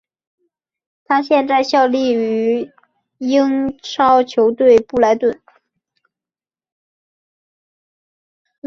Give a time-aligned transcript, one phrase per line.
[1.05, 2.71] 他现在效力于
[3.19, 5.39] 英超球队布莱顿。